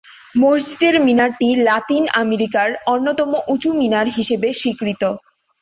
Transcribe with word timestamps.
মসজিদের 0.35 0.95
মিনারটি 1.05 1.47
লাতিন 1.67 2.03
আমেরিকার 2.21 2.69
অন্যতম 2.87 3.29
উঁচু 3.53 3.69
মিনার 3.79 4.07
হিসেবে 4.17 4.47
স্বীকৃত। 4.53 5.03